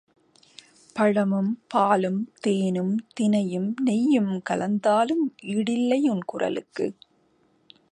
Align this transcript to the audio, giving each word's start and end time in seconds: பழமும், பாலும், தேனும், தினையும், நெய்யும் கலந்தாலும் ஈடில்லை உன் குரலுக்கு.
பழமும், 0.93 1.63
பாலும், 1.67 2.31
தேனும், 2.47 2.95
தினையும், 3.13 3.73
நெய்யும் 3.85 4.41
கலந்தாலும் 4.49 5.23
ஈடில்லை 5.41 5.99
உன் 6.09 6.23
குரலுக்கு. 6.25 6.95